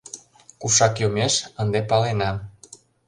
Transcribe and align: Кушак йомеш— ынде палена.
Кушак 0.59 0.93
йомеш— 1.01 1.33
ынде 1.61 1.79
палена. 1.89 2.31